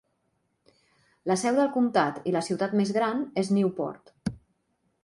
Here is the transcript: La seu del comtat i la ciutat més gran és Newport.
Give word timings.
La 1.31 1.37
seu 1.41 1.59
del 1.59 1.69
comtat 1.75 2.19
i 2.31 2.35
la 2.37 2.43
ciutat 2.49 2.75
més 2.81 2.95
gran 2.99 3.23
és 3.45 3.53
Newport. 3.61 4.17